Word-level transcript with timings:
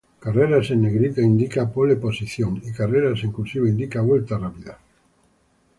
Carreras 0.19 0.71
en 0.71 0.81
negrita 0.81 1.21
indica 1.21 1.69
pole 1.71 1.95
position 1.95 2.59
y 2.65 2.71
carreras 2.73 3.23
en 3.23 3.31
"cursiva" 3.31 3.69
indica 3.69 4.01
vuelta 4.01 4.35
rápida. 4.39 4.79